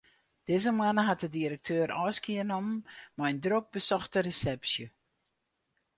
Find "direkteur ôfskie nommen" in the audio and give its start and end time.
1.37-2.77